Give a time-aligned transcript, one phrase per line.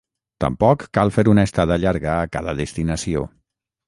[0.43, 3.23] Tampoc cal fer una estada llarga a cada destinació.